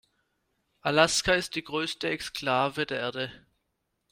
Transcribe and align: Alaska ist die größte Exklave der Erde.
Alaska 0.81 1.33
ist 1.33 1.53
die 1.53 1.63
größte 1.63 2.09
Exklave 2.09 2.87
der 2.87 3.01
Erde. 3.01 3.45